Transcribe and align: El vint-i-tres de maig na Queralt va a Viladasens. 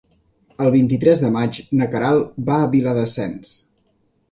El 0.63 0.71
vint-i-tres 0.75 1.21
de 1.25 1.29
maig 1.35 1.59
na 1.81 1.89
Queralt 1.93 2.33
va 2.51 2.59
a 2.63 2.73
Viladasens. 2.75 3.55